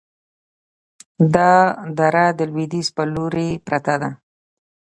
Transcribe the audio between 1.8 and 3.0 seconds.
دره د لویدیځ